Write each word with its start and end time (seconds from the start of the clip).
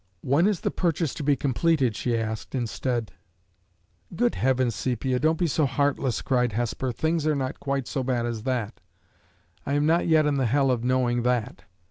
"When 0.21 0.47
is 0.47 0.61
the 0.61 0.71
purchase 0.71 1.13
to 1.13 1.21
be 1.23 1.35
completed?" 1.35 1.95
she 1.95 2.17
asked, 2.17 2.55
instead. 2.55 3.11
"Good 4.15 4.33
Heavens, 4.33 4.73
Sepia! 4.73 5.19
don't 5.19 5.37
be 5.37 5.45
so 5.45 5.67
heartless!" 5.67 6.23
cried 6.23 6.53
Hesper. 6.53 6.91
"Things 6.91 7.27
are 7.27 7.35
not 7.35 7.59
quite 7.59 7.87
so 7.87 8.01
bad 8.01 8.25
as 8.25 8.41
that! 8.41 8.81
I 9.63 9.73
am 9.73 9.85
not 9.85 10.07
yet 10.07 10.25
in 10.25 10.37
the 10.37 10.47
hell 10.47 10.71
of 10.71 10.83
knowing 10.83 11.21
that. 11.21 11.65